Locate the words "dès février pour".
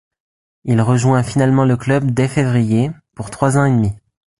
2.09-3.29